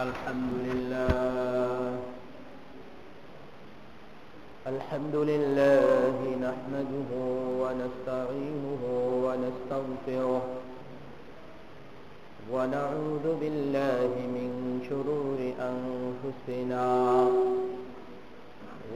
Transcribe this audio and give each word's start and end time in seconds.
الحمد 0.00 0.54
لله. 0.68 1.92
الحمد 4.72 5.16
لله 5.30 6.20
نحمده 6.46 7.10
ونستعينه 7.62 8.82
ونستغفره. 9.26 10.42
ونعوذ 12.52 13.26
بالله 13.40 14.10
من 14.36 14.50
شرور 14.88 15.40
أنفسنا 15.72 16.86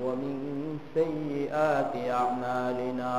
ومن 0.04 0.36
سيئات 0.94 1.94
أعمالنا. 2.20 3.16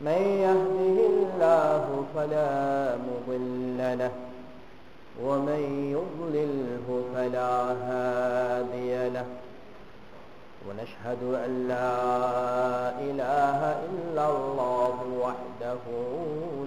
من 0.00 0.22
يهده 0.46 0.98
الله 1.14 1.84
فلا 2.14 2.52
مضل 3.06 3.78
له 4.02 4.23
ومن 5.22 5.92
يضلله 5.96 7.04
فلا 7.14 7.52
هادي 7.72 9.08
له. 9.08 9.24
ونشهد 10.68 11.22
أن 11.22 11.68
لا 11.68 11.90
إله 13.00 13.60
إلا 13.90 14.28
الله 14.30 14.96
وحده 15.22 15.84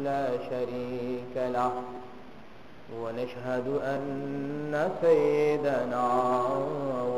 لا 0.04 0.28
شريك 0.50 1.36
له. 1.36 1.72
ونشهد 3.04 3.68
أن 3.84 4.90
سيدنا 5.02 6.08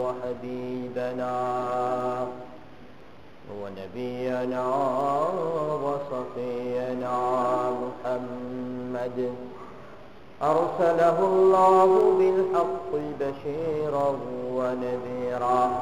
وحبيبنا 0.01 1.35
ونبينا 3.61 4.65
وصفينا 5.83 7.15
محمد 7.69 9.35
أرسله 10.41 11.19
الله 11.19 11.89
بالحق 12.19 12.91
بشيرا 13.19 14.09
ونذيرا 14.55 15.81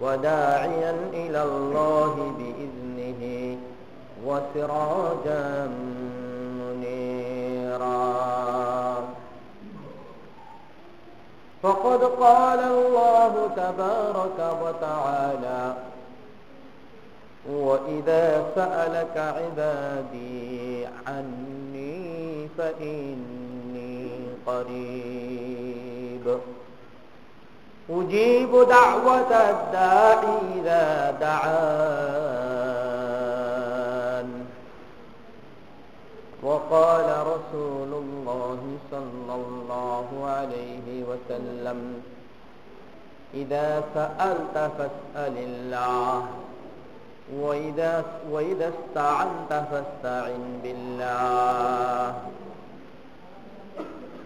وداعيا 0.00 0.94
إلى 1.12 1.42
الله 1.42 2.32
بإذنه 2.38 3.22
وسراجا 4.26 5.70
منيرا. 6.58 8.00
فقد 11.62 12.04
قال 12.04 12.58
الله 12.58 13.50
تبارك 13.56 14.38
وتعالى 14.62 15.74
وإذا 17.50 18.44
سألك 18.54 19.16
عبادي 19.16 20.86
عني 21.06 21.69
فإني 22.60 24.08
قريب. 24.46 26.38
أجيب 27.90 28.50
دعوة 28.50 29.32
الداعي 29.50 30.38
إذا 30.56 31.10
دعان. 31.20 32.50
وقال 36.42 37.26
رسول 37.26 37.92
الله 37.92 38.58
صلى 38.90 39.34
الله 39.34 40.06
عليه 40.24 41.04
وسلم 41.04 42.02
إذا 43.34 43.84
سألت 43.94 44.70
فاسأل 44.78 45.38
الله 45.38 46.26
وإذا, 47.40 48.04
وإذا 48.30 48.68
استعنت 48.68 49.50
فاستعن 49.50 50.60
بالله. 50.62 52.14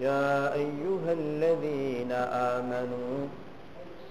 يا 0.01 0.55
أيها 0.55 1.11
الذين 1.21 2.13
آمنوا 2.53 3.19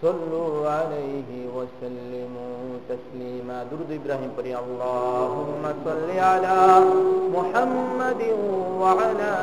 صلوا 0.01 0.69
عليه 0.69 1.29
وسلموا 1.55 2.63
تسليما. 2.89 3.57
درد 3.71 3.89
إبراهيم 3.99 4.31
بري 4.37 4.53
اللهم 4.65 5.63
صل 5.85 6.09
على 6.19 6.59
محمد 7.35 8.21
وعلى 8.81 9.33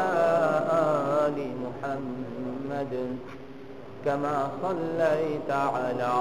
آل 1.24 1.38
محمد. 1.64 2.94
كما 4.04 4.38
صليت 4.62 5.50
على 5.50 6.12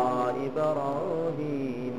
إبراهيم 0.48 1.81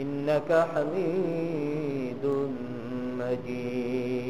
إنك 0.00 0.50
حميد 0.72 2.24
مجيد 3.20 4.26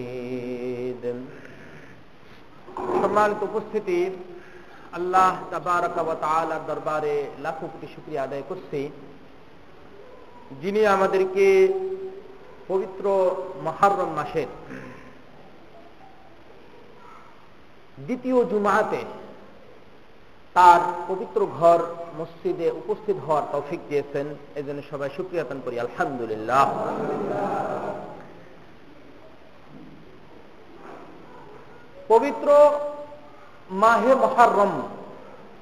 সম্মানিত 3.03 3.41
উপস্থিতি 3.43 3.99
আল্লাহ 4.93 5.33
তাবারকার 5.51 6.63
দরবারে 6.69 7.17
লাখো 7.45 7.67
কোটি 7.67 7.87
শুক্রিয়া 7.95 8.23
আদায় 8.23 8.45
করছি 8.51 8.81
যিনি 10.61 10.81
আমাদেরকে 10.87 11.47
পবিত্র 12.69 13.05
মহারম 13.63 14.11
মাসের 14.19 14.49
দ্বিতীয় 17.99 18.39
জুমাতে 18.45 19.01
তার 20.54 20.82
পবিত্র 21.08 21.40
ঘর 21.60 21.80
মসজিদে 22.20 22.68
উপস্থিত 22.72 23.18
হওয়ার 23.26 23.46
তৌফিক 23.52 23.80
দিয়েছেন। 23.90 24.28
এই 24.56 24.64
জন্য 24.64 24.80
সবাই 24.92 25.10
সুক্রিয়াতন 25.18 25.58
করি। 25.66 25.76
আলহামদুলিল্লাহ। 25.80 26.68
পবিত্র 32.08 32.48
মাহে 33.84 34.12
মহারম 34.16 34.74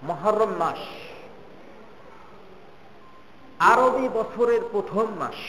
মহারম 0.04 0.52
মাস, 0.60 0.82
আরবি 3.72 4.06
বছরের 4.18 4.62
প্রথম 4.72 5.08
মাস। 5.20 5.40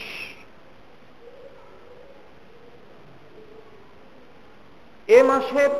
এ 5.07 5.19
মাসের 5.23 5.71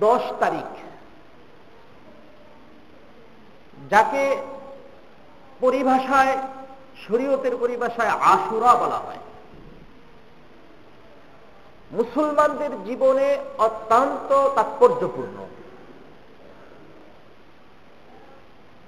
দশ 0.00 0.22
তারিখ 0.40 0.70
যাকে 3.90 4.36
পরিভাষায়, 5.60 6.38
শরীয়তের 7.08 7.56
পরিভাষায় 7.56 8.08
আশুরা 8.08 8.74
বলা 8.74 8.96
হয়। 8.96 9.18
মুসলমানদের 11.90 12.84
জীবনে 12.84 13.38
অত্যন্ত 13.58 14.48
তাৎপর্যপূর্ণ। 14.54 15.46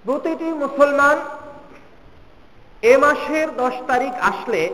প্রতিটি 0.05 0.45
মুসলমান 0.45 1.19
এ 2.83 2.99
মাসের 2.99 3.57
দশ 3.57 3.73
তারিখ 3.87 4.13
আসলে 4.21 4.71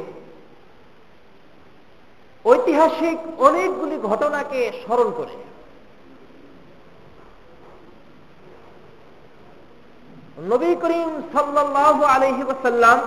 ঐতিহাসিক 2.44 3.40
অনেকগুলি 3.40 3.98
ঘটনাকে 4.02 4.72
স্মরণ 4.84 5.12
করে। 5.16 5.53
নবী 10.38 10.70
করিম 10.82 11.10
সাল্লাহ 11.34 11.96
আলহি 12.14 12.42
ওসাল্লাম 12.52 12.98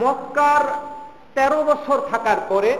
মক্কার 0.00 0.62
তেরো 1.34 1.60
বছর 1.64 1.98
থাকার 2.10 2.40
পরে 2.48 2.72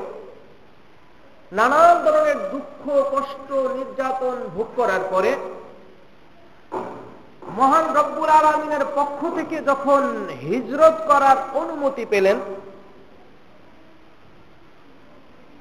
নানান 1.53 1.97
ধরনের 2.05 2.39
দুঃখ, 2.53 2.83
কষ্ট, 3.12 3.49
নির্যাতন 3.77 4.37
ভোগ 4.56 4.69
করার 4.77 5.03
পরে 5.11 5.33
মহান 7.59 7.87
রব্বুল 7.99 8.31
আলমিনের 8.39 8.85
পক্ষ 8.95 9.21
থেকে 9.37 9.56
যখন 9.71 10.03
হিজরত 10.45 10.97
করার 11.11 11.39
অনুমতি 11.61 12.05
পেলেন, 12.05 12.39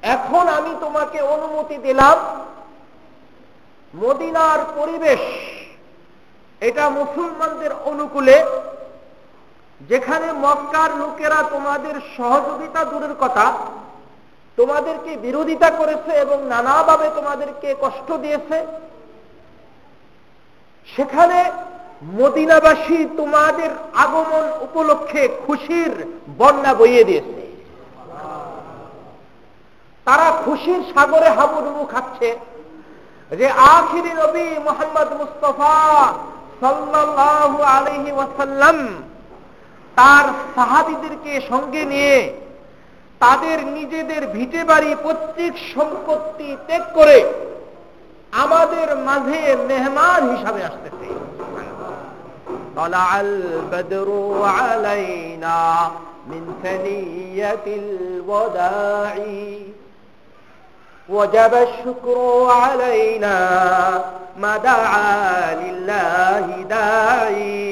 এখন 0.02 0.44
আমি 0.48 0.72
তোমাকে 0.80 1.18
অনুমতি 1.20 1.76
দিলাম 1.86 2.16
মদিনার 3.94 4.60
পরিবেশ 4.78 5.22
এটা 6.62 6.84
মুসলমানদের 7.00 7.72
অনুকূলে, 7.90 8.36
যেখানে 9.80 10.28
মক্কার 10.44 10.90
লোকেরা 11.02 11.38
তোমাদের 11.54 11.94
সহযোগিতা 12.16 12.80
দূরের 12.90 13.14
কথা, 13.22 13.46
তোমাদেরকে 14.58 15.12
বিরোধিতা 15.24 15.68
করেছে 15.70 16.12
এবং 16.24 16.38
নানাভাবে 16.52 17.08
তোমাদেরকে 17.18 17.68
কষ্ট 17.84 18.08
দিয়েছে, 18.24 18.58
সেখানে 20.86 21.38
মদিনাবাসী 22.20 22.98
তোমাদের 23.18 23.70
আগমন 24.04 24.44
উপলক্ষে 24.66 25.22
খুশির 25.44 25.92
বন্যা 26.40 26.72
বইয়ে 26.80 27.04
দিয়েছে। 27.08 27.42
তারা 30.06 30.26
খুশির 30.44 30.80
সাগরে 30.92 31.28
হাবুডুবু 31.38 31.82
খাচ্ছে 31.92 32.28
যে 33.32 33.46
আখিরি 33.76 34.12
নবী 34.22 34.46
মোহাম্মদ 34.66 35.08
মুস্তফা 35.20 35.74
সাল্লাহ 36.59 37.51
আলহি 37.69 38.11
ওয়াসাল্লাম 38.13 38.77
তার 39.97 40.25
সাহাবিদেরকে 40.55 41.33
সঙ্গে 41.49 41.83
নিয়ে 41.85 42.17
তাদের 43.21 43.57
নিজেদের 43.73 44.21
ভিটে 44.35 44.61
বাড়ি 44.63 44.91
প্রত্যেক 45.05 45.53
সম্পত্তি 45.73 46.49
ত্যাগ 46.67 46.83
করে 46.95 47.17
আমাদের 48.43 48.87
মাঝে 49.07 49.41
মেহমান 49.69 50.21
হিসাবে 50.33 50.61
আসতেছে 50.69 51.09
طلع 52.75 53.09
البدر 53.19 54.09
علينا 54.59 55.91
من 56.27 56.43
ثنية 56.63 57.65
الوداع 57.67 59.15
وجب 61.09 61.53
الشكر 61.57 62.17
علينا 62.53 63.35
ما 64.37 64.53
دعا 64.59 65.55
لله 65.55 66.47
داعي 66.69 67.63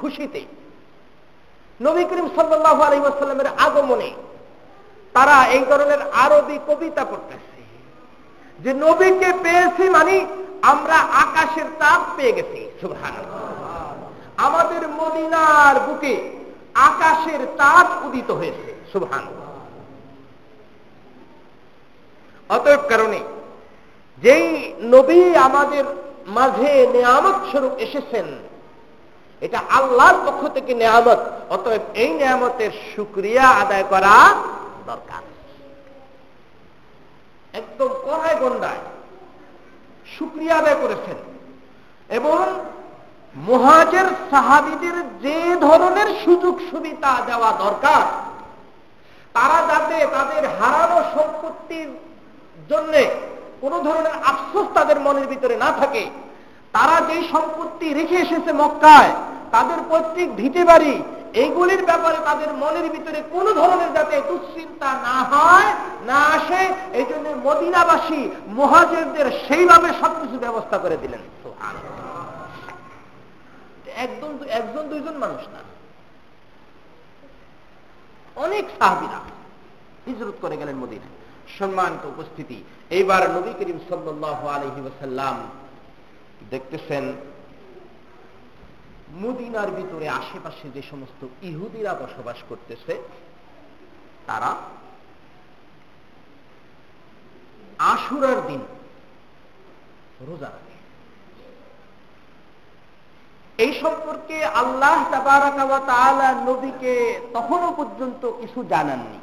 খুশিতে 0.00 0.42
নবী 1.80 2.02
করিম 2.10 2.28
সাল্লাহ 2.36 2.78
আলহিমের 2.82 3.48
আগমনে 3.66 4.10
তারা 5.14 5.36
এই 5.56 5.62
ধরনের 5.70 6.00
আরবি 6.24 6.56
কবিতা 6.68 7.02
পড়তেছে 7.10 7.60
যে 8.58 8.70
নবীকে 8.84 9.30
পেয়েছি 9.44 9.84
মানে 9.96 10.14
আমরা 10.62 10.96
আকাশের 11.24 11.68
তাপ 11.82 12.00
পেয়ে 12.16 12.32
গেছি 12.36 12.60
সুভান 12.80 13.14
আমাদের 14.46 14.82
মদিনার 15.00 15.76
বুকে 15.86 16.14
আকাশের 16.88 17.42
তাপ 17.60 17.86
উদিত 18.06 18.28
হয়েছে 18.30 18.70
সুভান 18.92 19.24
অতএব 22.55 22.81
কারণে 22.91 23.19
যেই 24.23 24.47
নবী 24.93 25.21
আমাদের 25.47 25.85
মাঝে 26.37 26.71
নিয়ামত 26.95 27.37
স্বরূপ 27.51 27.73
এসেছেন, 27.85 28.27
এটা 29.41 29.59
আল্লাহর 29.77 30.17
পক্ষ 30.25 30.41
থেকে 30.55 30.71
নেয়ামত, 30.81 31.19
অতএব 31.55 31.83
এই 32.03 32.11
নেয়ামতের 32.19 32.71
সুক্রিয়া 32.93 33.45
আদায় 33.63 33.85
করা 33.91 34.15
দরকার। 34.89 35.23
একদম 37.59 37.89
কড়ায় 38.05 38.37
গন্ডায় 38.41 38.83
সুক্রিয়া 40.15 40.53
আদায় 40.61 40.77
করেছেন 40.83 41.17
এবং 42.17 42.41
মহাজের 43.35 44.07
সাহাবিদের 44.31 44.97
যে 45.25 45.37
ধরনের 45.67 46.09
সুযোগ 46.23 46.55
সুবিধা 46.71 47.11
দেওয়া 47.29 47.51
দরকার, 47.65 48.03
তারা 49.35 49.59
যাতে 49.69 49.97
তাদের 50.15 50.43
হারানো 50.57 50.99
সম্পত্তির 51.15 51.89
জন্য 52.69 52.93
কোন 53.61 53.73
ধরনের 53.87 54.15
আফসোস 54.31 54.67
তাদের 54.77 54.97
মনের 55.05 55.27
ভিতরে 55.31 55.55
না 55.63 55.69
থাকে। 55.79 56.03
তারা 56.75 56.97
যে 57.09 57.17
সম্পত্তি 57.33 57.87
রেখে 57.99 58.17
এসেছে 58.25 58.51
মক্কায়, 58.61 59.11
তাদের 59.55 59.79
প্রত্যেক 59.89 60.27
ভিটে 60.39 60.63
বাড়ি 60.71 60.93
এইগুলির 61.41 61.83
ব্যাপারে 61.89 62.19
তাদের 62.29 62.49
মনের 62.61 62.87
ভিতরে 62.95 63.19
কোন 63.33 63.45
ধরনের 63.59 63.91
যাতে 63.97 64.15
দুশ্চিন্তা 64.29 64.89
না 65.07 65.17
হয়, 65.31 65.69
না 66.09 66.19
আসে, 66.35 66.61
এই 66.99 67.05
জন্য 67.11 67.27
মদিনাবাসী 67.47 68.21
মহাজেরদের 68.59 69.27
সেইভাবে 69.45 69.89
সবকিছু 70.01 70.37
ব্যবস্থা 70.45 70.77
করে 70.83 70.97
দিলেন। 71.03 71.21
একজন 74.03 74.31
একজন 74.59 74.83
দুইজন 74.91 75.15
মানুষ 75.23 75.41
না। 75.53 75.61
অনেক 78.45 78.65
সাহাবিরা 78.77 79.19
হিজরত 80.07 80.37
করে 80.43 80.55
গেলেন 80.61 80.75
মদিনায়। 80.83 81.15
সম্মানিত 81.59 82.03
উপস্থিতি। 82.13 82.57
এইবার 82.97 83.21
নবী 83.35 83.51
করিম 83.59 83.79
সাল্লাহ 83.89 84.39
আলহি 84.55 84.81
ওসাল্লাম 84.89 85.35
দেখতেছেন, 86.49 87.05
মদিনার 89.23 89.69
ভিতরে 89.77 90.07
আশেপাশে 90.19 90.65
যে 90.75 90.81
সমস্ত 90.91 91.21
ইহুদিরা 91.49 91.93
বসবাস 92.01 92.39
করতেছে, 92.49 92.93
তারা 94.27 94.51
আশুরার 97.93 98.39
দিন 98.47 98.61
রোজা 100.27 100.49
রাখে। 100.55 100.75
এই 103.63 103.73
সম্পর্কে 103.81 104.37
আল্লাহ 104.61 104.97
নবীকে 106.49 106.93
তখনও 107.33 107.69
পর্যন্ত 107.79 108.21
কিছু 108.41 108.59
জানাননি। 108.73 109.20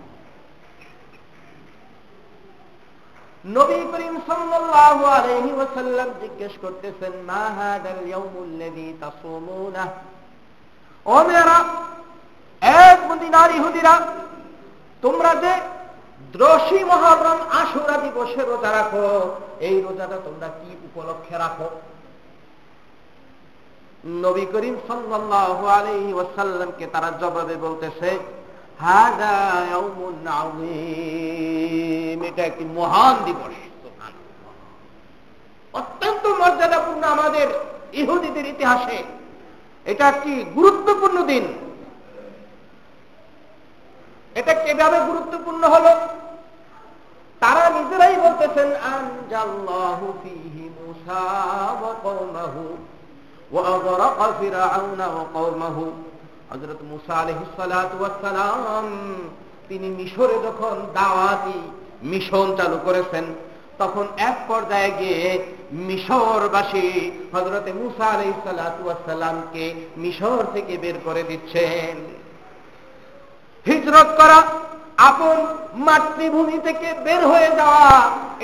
নবী 3.44 3.81
করিম 3.93 4.14
সাল্লাল্লাহু 4.29 5.05
আলাইহি 5.05 5.52
ওয়াসাল্লাম 5.52 6.08
জিজ্ঞেস 6.23 6.52
করতেছেন, 6.62 7.12
মা 7.26 7.44
হাদাল 7.58 8.00
তাসুমুনা? 9.00 9.85
ও 11.06 11.17
মেরা 11.29 11.58
এক 12.87 12.99
মদিনার 13.11 13.50
ইহুদিরা 13.50 13.94
তোমরা 15.02 15.35
যে 15.43 15.52
দ্রশী 16.32 16.85
মহরম 16.85 17.38
আশুরা 17.61 17.96
দিবসে 18.05 18.43
রোজা 18.43 18.70
রাখো, 18.73 19.06
এই 19.61 19.76
রোজাটা 19.81 20.19
তোমরা 20.26 20.49
কি 20.58 20.70
উপলক্ষে 20.87 21.38
রাখো? 21.38 21.69
নবী 24.05 24.44
করিম 24.52 24.76
সাল্লাল্লাহু 24.88 25.64
আলাইহি 25.67 26.12
ওয়াসাল্লামকে 26.12 26.87
তারা 26.87 27.11
জবাবে 27.20 27.56
বলতেছে 27.56 28.19
এটা 32.26 32.42
একটি 32.44 32.64
মহান 32.64 33.25
দিবস। 33.25 33.54
অত্যন্ত 35.72 36.26
মর্যাদাপূর্ণ 36.26 37.02
আমাদের 37.04 37.48
ইহুদিদের 37.92 38.46
ইতিহাসে। 38.46 39.04
এটা 39.84 40.08
একটি 40.08 40.44
গুরুত্বপূর্ণ 40.54 41.22
দিন। 41.22 41.44
এটা 44.34 44.54
কীভাবে 44.54 45.00
গুরুত্বপূর্ণ 45.00 45.68
হলো? 45.68 46.08
তারা 47.40 47.70
নিজেরাই 47.70 48.16
বলতেছেন, 48.16 48.73
আনজাল্লাহু 48.76 50.12
ফিহি 50.23 50.70
মুসা 50.80 51.23
ওয়া 51.80 51.94
কওমাহু 52.02 52.76
ওয়া 53.52 53.78
হজরত 56.50 56.81
মুসা 56.93 57.14
আলহিসালাম 57.23 58.87
তিনি 59.69 59.88
মিশরে 59.99 60.37
যখন 60.47 60.75
দাওয়াতি 60.99 61.59
মিশন 62.11 62.47
চালু 62.59 62.78
করেছেন, 62.87 63.25
তখন 63.81 64.07
এক 64.28 64.37
পর্যায়ে 64.49 64.90
গিয়ে 65.00 65.23
মিশরবাসী 65.88 66.88
হজরতে 67.35 67.71
মুসা 67.83 68.07
আলহিসালামকে 68.14 69.64
মিশর 70.02 70.40
থেকে 70.55 70.75
বের 70.83 70.97
করে 71.07 71.23
দিচ্ছেন। 71.31 71.97
হিজরত 73.67 74.09
করা 74.21 74.38
আপন 75.11 75.37
মাতৃভূমি 75.87 76.59
থেকে 76.67 76.88
বের 77.07 77.23
হয়ে 77.33 77.50
যাওয়া, 77.59 77.88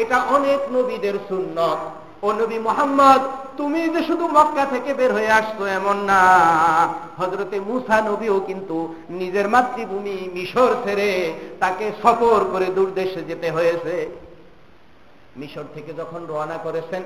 এটা 0.03 0.19
অনেক 0.37 0.61
নবীদের 0.75 1.17
সুন্নত। 1.29 1.81
ও 2.27 2.29
নবী 2.41 2.59
মোহাম্মদ, 2.69 3.21
তুমি 3.59 3.81
যে 3.95 4.01
শুধু 4.09 4.25
মক্কা 4.37 4.65
থেকে 4.75 4.91
বের 4.99 5.11
হয়ে 5.17 5.31
আসতো 5.41 5.63
এমন 5.79 5.97
না। 6.11 6.21
হজরতে 7.21 7.57
মুসা 7.69 7.97
নবীও 8.11 8.37
কিন্তু 8.49 8.77
নিজের 9.21 9.47
মাতৃভূমি 9.55 10.17
মিশর 10.37 10.71
ছেড়ে 10.85 11.11
তাকে 11.63 11.87
সফর 12.03 12.41
করে 12.53 12.69
দূরদেশে 12.77 13.21
যেতে 13.31 13.49
হয়েছে। 13.57 13.97
মিশর 15.41 15.67
থেকে 15.75 15.91
যখন 16.01 16.21
রোয়ানা 16.31 16.59
করেছেন, 16.67 17.03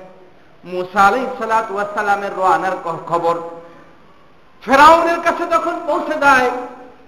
মুসা 0.63 1.01
আলাই 1.07 1.25
সালাতামের 1.39 2.33
রোয়ানার 2.39 2.75
খবর। 3.11 3.35
ফেরাউনের 4.63 5.19
কাছে 5.25 5.43
যখন 5.55 5.75
পৌঁছে 5.87 6.15
যায়, 6.25 6.49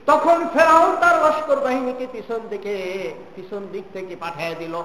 তখন 0.10 0.38
ফেরাউন 0.54 0.92
তার 1.02 1.16
লস্কর 1.24 1.58
বাহিনীকে 1.66 2.06
পিছন 2.14 2.42
থেকে 2.52 2.74
পিছন 3.36 3.62
দিক 3.74 3.86
থেকে 3.96 4.14
পাঠিয়ে 4.24 4.56
দিল। 4.62 4.76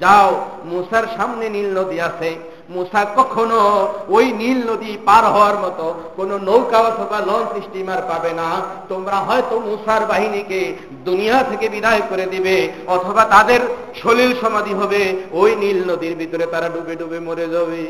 যাও, 0.00 0.30
মুসার 0.64 1.06
সামনে 1.16 1.48
নীল 1.48 1.68
নদী 1.78 1.98
আছে। 2.00 2.30
মুসা 2.70 3.02
কখনো 3.18 3.60
ওই 4.08 4.26
নীল 4.32 4.58
নদী 4.70 4.92
পার 5.04 5.24
হওয়ার 5.24 5.56
মতো 5.64 5.86
কোন 6.16 6.30
নৌকা 6.48 6.78
অথবা 6.90 7.18
লঞ্চ 7.28 7.52
স্টিমার 7.66 8.02
পাবে 8.08 8.32
না। 8.32 8.48
তোমরা 8.88 9.16
হয়তো 9.16 9.54
মুসার 9.60 10.02
বাহিনীকে 10.06 10.60
দুনিয়া 11.04 11.38
থেকে 11.42 11.68
বিদায় 11.68 12.02
করে 12.10 12.26
দিবে, 12.26 12.56
অথবা 12.86 13.24
তাদের 13.24 13.60
সলিল 14.02 14.30
সমাধি 14.40 14.74
হবে। 14.74 15.02
ওই 15.32 15.50
নীল 15.56 15.78
নদীর 15.90 16.14
ভিতরে 16.16 16.44
তারা 16.46 16.68
ডুবে 16.68 16.94
ডুবে 16.96 17.18
মরে 17.20 17.46
যাবে। 17.48 17.84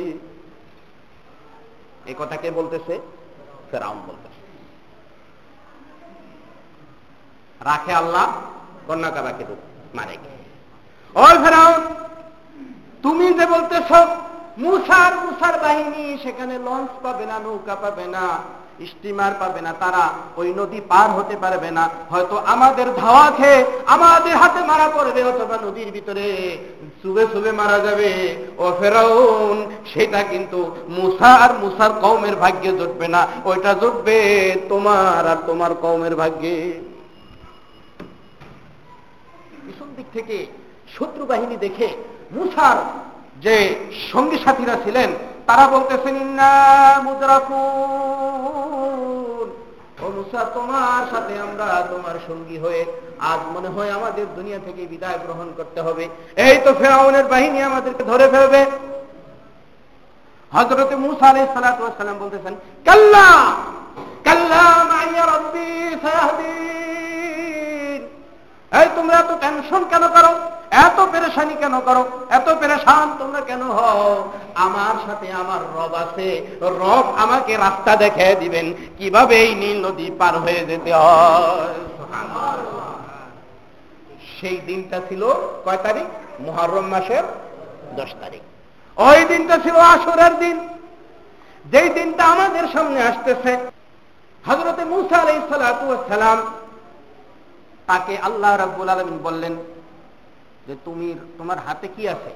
এ 2.10 2.14
কথা 2.18 2.36
কে 2.36 2.48
বলতেছে? 2.50 2.94
রাম 3.72 3.98
বলতে 4.06 4.28
রাখে 7.64 7.92
আল্লাহ, 7.92 8.26
কন্যাকারাকে 8.86 9.44
মারে 9.94 10.16
কে? 10.22 10.35
ওই 11.24 11.34
ফেরাউন 11.42 11.80
তুমি 13.04 13.26
যে 13.38 13.44
বলতেছ, 13.54 13.90
মুসার 14.64 15.12
মুসার 15.24 15.54
বাহিনী 15.64 16.04
সেখানে 16.24 16.54
লঞ্চ 16.66 16.90
পাবে 17.04 17.24
না, 17.30 17.36
নৌকা 17.44 17.74
পাবে 17.82 18.06
না 18.16 18.24
স্টিমার 18.90 19.32
পাবে 19.40 19.60
না, 19.66 19.72
তারা 19.82 20.04
ওই 20.40 20.48
নদী 20.58 20.78
পার 20.90 21.08
হতে 21.16 21.36
পারবে 21.44 21.70
না। 21.78 21.84
হয়তো 22.12 22.36
আমাদের 22.54 22.88
ধাওয়া 23.00 23.28
খেয়ে 23.38 23.60
আমাদের 23.94 24.34
হাতে 24.42 24.60
মারা 24.70 24.88
পড়বে, 24.96 25.20
অথবা 25.32 25.56
নদীর 25.66 25.90
ভিতরে 25.96 26.26
চুবে 27.00 27.24
চুবে 27.32 27.50
মারা 27.60 27.78
যাবে। 27.86 28.10
ও 28.62 28.64
ফেরাউন, 28.80 29.56
সেটা 29.92 30.20
কিন্তু 30.32 30.58
মুসা 30.96 31.30
আর 31.44 31.52
মুসার 31.62 31.92
কৌমের 32.02 32.36
ভাগ্যে 32.42 32.70
জুটবে 32.78 33.06
না, 33.14 33.20
ওইটা 33.48 33.72
জুটবে 33.80 34.18
তোমার 34.70 35.22
আর 35.32 35.38
তোমার 35.48 35.72
কৌমের 35.82 36.14
ভাগ্যে। 36.20 36.56
পিছন 39.64 39.88
দিক 39.96 40.08
থেকে 40.16 40.38
শত্রু 40.94 41.22
বাহিনী 41.32 41.56
দেখে 41.64 41.88
মুসার 42.36 42.78
যে 43.44 43.56
সঙ্গী 44.10 44.38
সাথীরা 44.44 44.76
ছিলেন, 44.84 45.10
তারা 45.48 45.64
বলতেছেন, 45.74 46.14
ইন্না 46.24 46.50
তোমার 50.56 51.02
সাথে 51.12 51.34
আমরা 51.46 51.66
তোমার 51.92 52.16
সঙ্গী 52.28 52.56
হয়ে 52.64 52.80
আজ 53.30 53.40
মনে 53.54 53.70
হয় 53.74 53.90
আমাদের 53.98 54.26
দুনিয়া 54.36 54.60
থেকে 54.66 54.82
বিদায় 54.92 55.18
গ্রহণ 55.24 55.48
করতে 55.58 55.80
হবে। 55.86 56.04
এই 56.46 56.56
তো 56.64 56.70
ফেরাউনের 56.80 57.26
বাহিনী 57.32 57.58
আমাদেরকে 57.70 58.02
ধরে 58.10 58.26
ফেলবে। 58.32 58.62
হজরতে 60.52 60.94
মুসা 61.04 61.26
আলাই 61.30 61.46
সালাম 61.54 62.16
বলতেছেন, 62.22 62.54
কাল্লা 62.86 63.28
কাল্লা 64.26 64.62
এই 68.72 68.88
তোমরা 68.96 69.18
তো 69.28 69.34
টেনশন 69.42 69.82
কেন 69.92 70.04
করো? 70.14 70.32
এত 70.84 70.98
পেরেশানি 71.12 71.54
কেন 71.54 71.74
করো? 71.80 72.02
এত 72.30 72.48
পেরেশান 72.60 73.06
তোমরা 73.18 73.40
কেন 73.40 73.62
হও? 73.62 74.30
আমার 74.54 74.94
সাথে 75.06 75.32
আমার 75.32 75.60
রব 75.76 75.92
আছে। 75.94 76.28
রব 76.60 77.04
আমাকে 77.24 77.56
রাস্তা 77.56 77.96
দেখে 77.96 78.34
দিবেন। 78.34 78.66
কীভাবে 78.98 79.34
এই 79.36 79.54
নীল 79.54 79.78
নদী 79.86 80.06
পার 80.18 80.34
হয়ে 80.38 80.62
যেতে 80.66 80.90
হয়? 80.94 81.74
সেই 84.36 84.56
দিনটা 84.56 84.98
ছিল 85.08 85.22
কয় 85.64 85.80
তারিখ? 85.82 86.06
মহরম 86.40 86.86
মাসের 86.86 87.24
দশ 87.96 88.10
তারিখ। 88.20 88.42
ওই 88.96 89.20
দিনটা 89.24 89.56
ছিল 89.58 89.76
আসরের 89.94 90.34
দিন। 90.38 90.56
যেই 91.64 91.88
দিনটা 91.88 92.22
আমাদের 92.24 92.64
সামনে 92.74 93.00
আসতেছে 93.02 93.52
হজরতে 94.44 94.84
মুসা 94.84 95.16
আলাই 95.16 95.38
সালাম 95.50 96.38
তাকে 97.86 98.14
আল্লাহ 98.18 98.52
রাব্বুল 98.56 98.88
আলমিন 98.88 99.18
বললেন 99.22 99.54
যে 100.66 100.74
তুমি, 100.84 101.08
তোমার 101.38 101.58
হাতে 101.66 101.88
কি 101.96 102.02
আছে? 102.14 102.32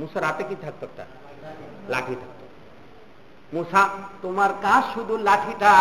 মুসার 0.00 0.24
হাতে 0.28 0.42
কি 0.48 0.56
থাকতো 0.64 0.84
একটা? 0.88 1.04
লাঠি 1.92 2.14
থাকতো। 2.20 2.44
মুসা, 3.54 3.82
তোমার 4.22 4.50
কাজ 4.66 4.82
শুধু 4.94 5.14
লাঠিটা 5.28 5.72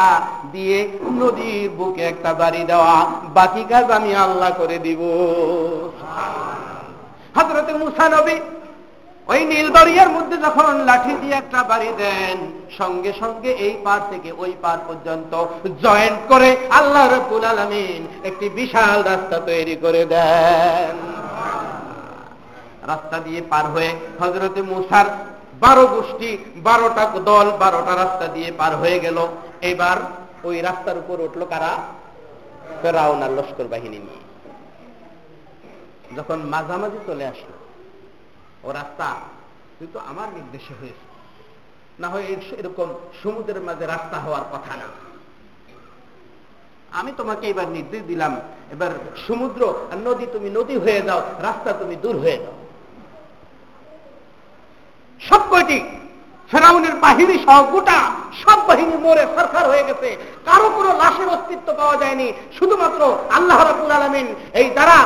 দিয়ে 0.54 0.80
নদীর 1.20 1.70
বুকে 1.78 2.04
একটা 2.12 2.32
বাড়ি 2.42 2.62
দেওয়া, 2.72 2.96
বাকি 3.38 3.64
কাজ 3.72 3.86
আমি 3.98 4.12
আল্লাহ 4.26 4.52
করে 4.62 4.78
দিব। 4.86 5.02
হাজরতে 7.36 7.74
মুসা 7.84 8.06
নবী 8.16 8.38
ওই 9.28 9.42
নীলদরিয়ার 9.52 10.10
মধ্যে 10.16 10.38
যখন 10.46 10.66
লাঠি 10.90 11.14
দিয়ে 11.22 11.36
একটা 11.42 11.60
বাড়ি 11.72 11.92
দেন, 12.02 12.38
সঙ্গে 12.80 13.12
সঙ্গে 13.22 13.52
এই 13.68 13.76
পার 13.86 14.02
থেকে 14.12 14.30
ওই 14.44 14.52
পার 14.64 14.80
পর্যন্ত 14.88 15.34
জয়েন্ট 15.84 16.20
করে 16.32 16.50
আল্লাহ 16.80 17.04
রব্বুল 17.08 17.46
আলমিন 17.52 18.02
একটি 18.30 18.46
বিশাল 18.58 18.98
রাস্তা 19.12 19.38
তৈরি 19.50 19.76
করে 19.84 20.04
দেন। 20.14 20.96
রাস্তা 22.92 23.18
দিয়ে 23.20 23.42
পার 23.52 23.66
হয়ে 23.66 23.90
হজরতে 24.20 24.62
মুসার 24.62 25.08
বারো 25.64 25.88
গোষ্ঠী, 25.88 26.38
বারোটা 26.68 27.04
দল, 27.30 27.48
বারোটা 27.64 27.94
রাস্তা 28.04 28.26
দিয়ে 28.28 28.50
পার 28.60 28.74
হয়ে 28.82 28.98
গেল। 29.00 29.18
এবার 29.62 29.98
ওই 30.48 30.62
রাস্তার 30.62 30.98
উপর 30.98 31.18
উঠল 31.22 31.42
কারা? 31.46 31.72
ফেরাউনার 32.82 33.32
লস্কর 33.38 33.68
বাহিনী 33.74 34.00
নিয়ে। 34.08 34.24
যখন 36.18 36.38
মাঝামাঝি 36.54 37.00
চলে 37.08 37.26
আসলো, 37.28 37.56
ও 38.66 38.68
রাস্তা 38.80 39.08
কিন্তু 39.80 39.98
আমার 40.12 40.28
নির্দেশে 40.38 40.74
হয়েছে। 40.82 41.06
না 42.02 42.08
হয় 42.10 42.26
এরকম 42.62 42.88
সমুদ্রের 43.24 43.60
মাঝে 43.62 43.86
রাস্তা 43.86 44.18
হওয়ার 44.26 44.46
কথা 44.54 44.74
না। 44.82 44.88
আমি 47.00 47.12
তোমাকে 47.20 47.46
এবার 47.48 47.68
নির্দেশ 47.68 48.02
দিলাম, 48.12 48.34
এবার 48.72 48.92
সমুদ্র 49.28 49.62
আর 49.92 50.00
নদী, 50.08 50.26
তুমি 50.36 50.50
নদী 50.50 50.76
হয়ে 50.78 51.02
যাও, 51.08 51.22
রাস্তা 51.40 51.70
তুমি 51.74 51.96
দূর 51.96 52.16
হয়ে 52.24 52.38
যাও। 52.44 52.56
সব 55.28 55.42
কয়টি? 55.52 55.80
ফেরাউনের 56.52 56.96
বাহিনী 57.04 57.36
সহ 57.46 57.60
গোটা 57.74 58.00
সব 58.42 58.60
বাহিনী 58.70 58.96
মরে 59.06 59.24
সরকার 59.36 59.64
হয়ে 59.72 59.88
গেছে। 59.90 60.10
কারও 60.48 60.68
কোনো 60.78 60.90
লাশের 61.02 61.30
অস্তিত্ব 61.36 61.68
পাওয়া 61.80 61.96
যায়নি। 62.02 62.28
শুধুমাত্র 62.58 63.02
আল্লাহ 63.38 63.60
রাবুল 63.70 63.94
আলমিন 63.98 64.28
এই 64.62 64.68
দ্বারা 64.76 64.98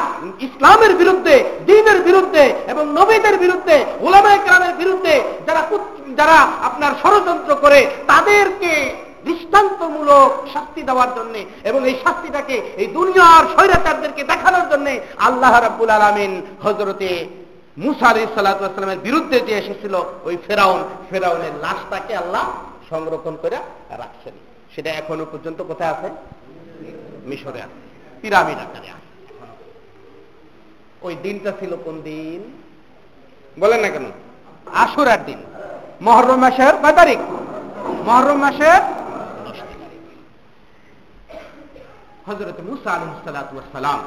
ইসলামের 0.48 0.94
বিরুদ্ধে 1.02 1.36
দিনের 1.70 2.00
বিরুদ্ধে 2.08 2.44
এবং 2.72 2.84
নবীদের 3.00 3.36
বিরুদ্ধে 3.44 3.76
ওলামায় 4.06 4.42
গ্রামের 4.46 4.74
বিরুদ্ধে 4.82 5.14
যারা 5.48 5.62
যারা 6.20 6.38
আপনার 6.68 6.92
ষড়যন্ত্র 7.02 7.52
করে, 7.64 7.80
তাদেরকে 8.12 8.74
দৃষ্টান্তমূলক 9.28 10.30
শাস্তি 10.54 10.82
দেওয়ার 10.90 11.12
জন্য 11.18 11.36
এবং 11.70 11.82
এই 11.90 11.96
শাস্তিটাকে 12.04 12.56
এই 12.82 12.88
দুনিয়ার 12.98 13.44
স্বৈরাচারদেরকে 13.54 14.24
দেখানোর 14.32 14.66
জন্য 14.72 14.88
আল্লাহ 15.28 15.54
রাবুল 15.66 15.92
আলমিন 15.98 16.32
হজরতে 16.66 17.12
মুসা 17.78 18.08
আলী 18.08 18.26
সাল্লাহামের 18.36 19.00
বিরুদ্ধে 19.00 19.40
যে 19.40 19.58
এসেছিল, 19.58 19.96
ওই 20.24 20.38
ফেরাউন, 20.48 20.84
ফেরাউনের 21.10 21.56
লাশটাকে 21.62 22.16
আল্লাহ 22.16 22.54
সংরক্ষণ 22.90 23.36
করে 23.42 23.56
রাখছেন। 23.90 24.34
সেটা 24.76 24.90
এখনও 24.90 25.26
পর্যন্ত 25.32 25.62
কোথায় 25.62 25.90
আছে? 25.90 26.10
মিশরে 27.26 27.62
আছে। 27.62 27.88
পিরামিড 28.22 28.58
আকারে 28.58 28.90
আছে। 28.90 29.08
ওই 31.02 31.16
দিনটা 31.24 31.52
ছিল 31.60 31.76
কোন 31.84 32.02
দিন? 32.02 32.62
বলেন 33.60 33.80
না 33.80 33.90
কেন? 33.90 34.06
আশুরার 34.66 35.26
দিন। 35.26 35.38
মহরম 36.02 36.36
মাসের 36.36 36.74
কয় 36.82 36.94
তারিখ? 36.94 37.20
মহরম 38.06 38.38
মাসের 38.38 38.82
হজরত 42.26 42.60
মুসা 42.64 42.92
আলহ 42.92 43.60
সালাম 43.72 44.00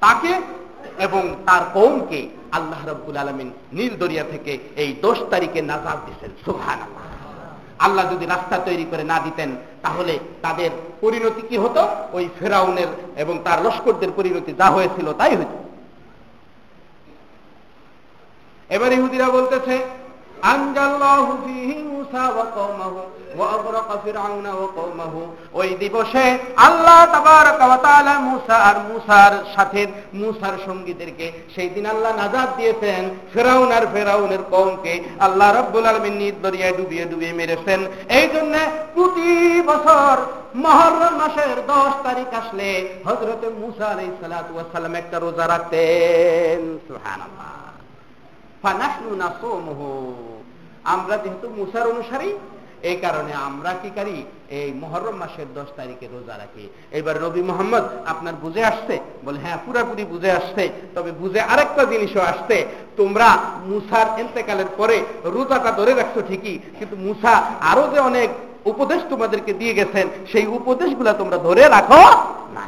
তাকে 0.00 0.63
এবং 0.98 1.34
তার 1.46 1.62
কৌমকে 1.74 2.28
আল্লাহ 2.52 2.88
রব্বুল 2.88 3.16
আলমিন 3.16 3.50
নীল 3.72 3.96
দরিয়া 3.96 4.24
থেকে 4.30 4.58
এই 4.76 4.94
দশ 5.02 5.18
তারিখে 5.30 5.62
নাজাদ 5.62 5.98
দিচ্ছেন 6.06 6.30
সুহান 6.44 6.78
আল্লাহ 7.78 8.12
যদি 8.12 8.26
রাস্তা 8.26 8.58
তৈরি 8.58 8.86
করে 8.90 9.04
না 9.04 9.18
দিতেন, 9.18 9.56
তাহলে 9.82 10.18
তাদের 10.42 10.70
পরিণতি 11.00 11.42
কি 11.48 11.56
হতো? 11.56 11.88
ওই 12.12 12.28
ফেরাউনের 12.40 12.86
এবং 13.16 13.38
তার 13.44 13.62
লস্করদের 13.62 14.08
পরিণতি 14.16 14.52
যা 14.52 14.70
হয়েছিল 14.70 15.12
তাই 15.12 15.36
হইত। 15.36 15.52
এবার 18.70 18.92
ইহুদিরা 18.92 19.28
বলতেছে 19.28 19.74
ওই 25.52 25.68
দিবসে 25.68 26.38
আল্লাহ 26.56 26.98
মুসা 28.20 28.56
আর 28.68 28.76
মুসার 28.90 29.32
সাথে 29.56 29.86
মুসার 30.14 30.56
সঙ্গীদেরকে 30.66 31.32
সেই 31.54 31.68
দিন 31.68 31.86
আল্লাহ 31.86 32.16
নাজাদ 32.16 32.48
দিয়েছেন। 32.56 33.02
ফেরাউন 33.32 33.72
আর 33.72 33.86
ফেরাউনের 33.92 34.42
কমকে 34.50 34.94
আল্লাহ 35.20 35.48
রব্বুল 35.58 35.86
আলমিন 35.86 36.32
দরিয়ায় 36.42 36.76
ডুবিয়ে 36.76 37.04
ডুবিয়ে 37.04 37.32
মেরেছেন। 37.32 37.80
এই 38.08 38.26
জন্য 38.34 38.54
প্রতি 38.94 39.62
বছর 39.62 40.16
মহরম 40.54 41.14
মাসের 41.20 41.58
দশ 41.66 41.92
তারিখ 42.02 42.30
আসলে 42.40 42.68
হজরতে 43.06 43.48
মুসা 43.48 43.86
আলাই 43.86 44.08
সালাম 44.72 44.94
একটা 44.94 45.16
রোজা 45.18 45.44
রাখতেন। 45.48 46.78
সুহানাল্লাহ 46.88 47.52
আমরা 50.94 51.16
যেহেতু 51.22 51.46
মুসার 51.58 51.86
অনুসারী। 51.94 52.30
এই 52.90 52.98
কারণে 53.04 53.32
আমরা 53.48 53.72
কি 53.82 53.90
করি? 53.98 54.16
এই 54.58 54.68
মহরম 54.82 55.16
মাসের 55.22 55.48
দশ 55.58 55.68
তারিখে 55.78 56.06
রোজা 56.14 56.34
রাখি। 56.42 56.64
এবার 56.98 57.14
রবি 57.24 57.42
মোহাম্মদ 57.50 57.84
আপনার 58.12 58.34
বুঝে 58.44 58.62
আসছে? 58.70 58.94
বলে 59.24 59.38
হ্যাঁ 59.44 59.58
পুরাপুরি 59.64 60.04
বুঝে 60.12 60.30
আসছে। 60.38 60.64
তবে 60.94 61.10
বুঝে 61.20 61.40
আরেকটা 61.52 61.82
জিনিসও 61.92 62.22
আসছে। 62.32 62.56
তোমরা 62.98 63.28
মুসার 63.70 64.06
এতেকালের 64.22 64.70
পরে 64.78 64.96
রোজাটা 65.34 65.70
ধরে 65.78 65.92
রাখছো 66.00 66.20
ঠিকই, 66.28 66.56
কিন্তু 66.78 66.96
মুসা 67.06 67.32
আরও 67.70 67.84
যে 67.92 67.98
অনেক 68.10 68.28
উপদেশ 68.72 69.00
তোমাদেরকে 69.12 69.52
দিয়ে 69.60 69.76
গেছেন, 69.78 70.06
সেই 70.32 70.46
উপদেশগুলা 70.58 71.12
তোমরা 71.20 71.38
ধরে 71.46 71.62
রাখো 71.76 72.02
না 72.56 72.64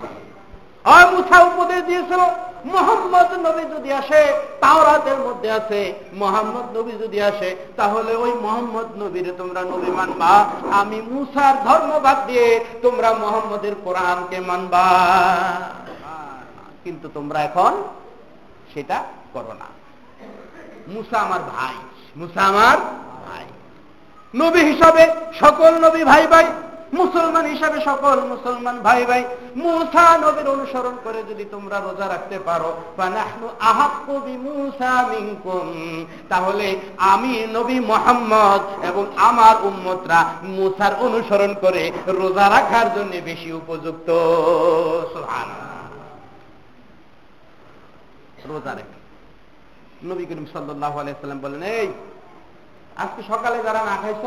মুসা, 1.15 1.37
উপদেশ 1.51 1.81
দিয়েছিল 1.89 2.23
মোহাম্মদ 2.67 3.31
নবী 3.47 3.65
যদি 3.75 3.91
আসে, 3.93 4.23
তাওরাতের 4.61 5.19
মধ্যে 5.19 5.51
আছে, 5.51 5.81
মোহাম্মদ 6.13 6.67
নবী 6.77 6.93
যদি 7.03 7.19
আসে, 7.23 7.51
তাহলে 7.77 8.13
ওই 8.17 8.33
মোহাম্মদ 8.45 8.89
নবীরে 9.03 9.33
তোমরা 9.39 9.61
নবী 9.73 9.91
মানবা। 9.91 10.33
আমি 10.73 10.99
মুসার 11.03 11.55
ধর্মবাদ 11.65 12.19
দিয়ে 12.27 12.47
তোমরা 12.83 13.09
মোহাম্মদের 13.13 13.75
কোরআনকে 13.85 14.39
মানবা। 14.41 14.85
কিন্তু 16.85 17.09
তোমরা 17.15 17.39
এখন 17.43 17.73
সেটা 18.75 18.99
করো 19.33 19.53
না। 19.59 19.69
মুসা 20.89 21.19
আমার 21.19 21.43
ভাই, 21.55 21.77
মুসা 22.17 22.43
আমার 22.43 22.77
ভাই। 23.27 23.45
নবী 24.35 24.61
হিসাবে 24.61 25.03
সকল 25.41 25.73
নবী 25.85 26.05
ভাই 26.05 26.27
ভাই 26.27 26.47
মুসলমান 26.93 27.47
হিসাবে 27.47 27.81
সকল 27.81 28.21
মুসলমান 28.21 28.81
ভাই 28.81 29.05
ভাই, 29.05 29.25
মুসা 29.57 30.19
নবীর 30.19 30.49
অনুসরণ 30.49 30.97
করে 31.05 31.23
যদি 31.23 31.45
তোমরা 31.45 31.81
রোজা 31.81 32.09
রাখতে 32.09 32.39
পারো 32.39 32.77
তাহলে 36.29 36.81
আমি 36.99 37.47
নবী 37.53 37.81
মোহাম্মদ 37.81 38.85
এবং 38.85 39.07
আমার 39.17 39.55
উম্মতরা 39.63 40.35
মুসার 40.43 40.95
অনুসরণ 41.01 41.55
করে 41.61 41.93
রোজা 42.07 42.51
রাখার 42.51 42.95
জন্য 42.95 43.13
বেশি 43.25 43.53
উপযুক্ত। 43.53 44.11
রোজা 48.49 48.75
রেখে। 48.75 48.97
নবী 50.07 50.25
করিম 50.25 50.47
আলাইসাল্লাম 50.55 51.39
বলেন, 51.39 51.63
এই, 51.63 51.89
আজকে 52.97 53.23
সকালে 53.29 53.63
যারা 53.63 53.85
না 53.85 53.97
খাইছ, 54.03 54.25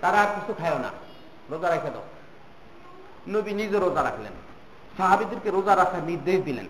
তারা 0.00 0.24
কিছু 0.24 0.54
খায় 0.58 0.78
না। 0.78 0.90
রোজা 1.50 1.70
রেখে 1.70 1.90
দাও। 1.90 2.02
নবী 3.28 3.52
নিজে 3.52 3.78
রোজা 3.78 4.02
রাখলেন। 4.02 4.32
সাহাবিদেরকে 4.96 5.50
রোজা 5.50 5.76
রাখার 5.76 6.02
নির্দেশ 6.02 6.44
দিলেন। 6.44 6.66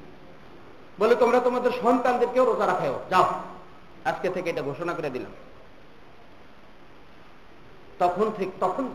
বলে, 0.98 1.14
তোমরা 1.14 1.40
তোমাদের 1.40 1.70
সন্তানদেরকেও 1.82 2.44
রোজা 2.44 2.66
রাখাও 2.66 3.00
যাও। 3.10 3.24
আজকে 4.04 4.30
থেকে 4.30 4.50
এটা 4.50 4.62
ঘোষণা 4.62 4.94
করে 4.94 5.10
দিলাম। 5.10 5.32
তখন 7.98 8.30
থেকে, 8.36 8.50
তখন 8.60 8.88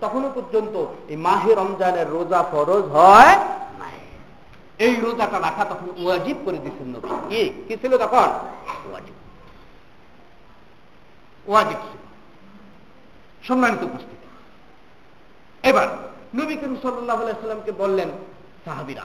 তখনও 0.00 0.32
পর্যন্ত 0.34 0.86
এই 1.08 1.16
মাহে 1.16 1.54
রমজানের 1.54 2.10
রোজা 2.10 2.42
ফরজ 2.42 2.84
হয় 2.84 3.48
এই 4.78 4.96
রোজাটা 4.96 5.40
রাখা 5.40 5.64
তখন 5.64 6.04
ওয়াজিব 6.04 6.36
করে 6.44 6.58
দিচ্ছেন 6.58 6.86
নবী। 6.86 7.08
কি? 7.28 7.64
কি 7.68 7.76
ছিল 7.76 7.98
তখন? 7.98 8.28
ওয়াজিব। 8.88 9.14
ওয়াজিব 11.46 11.78
ছিল। 11.78 11.98
সম্মানিত 13.48 13.82
উপস্থিতি 13.82 14.21
এবার 15.70 15.88
নবী 16.38 16.54
করিম 16.60 16.76
সাল্লাহামকে 16.82 17.72
বললেন, 17.82 18.10
সাহাবিরা, 18.64 19.04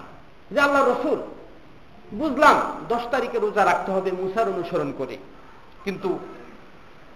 যে 0.53 0.59
আল্লাহ 0.65 0.81
রসুল, 0.83 1.19
বুঝলাম 2.19 2.55
দশ 2.91 3.03
তারিখে 3.13 3.37
রোজা 3.45 3.63
রাখতে 3.65 3.89
হবে, 3.95 4.09
মুসার 4.21 4.47
অনুসরণ 4.55 4.89
করে। 4.99 5.15
কিন্তু 5.85 6.09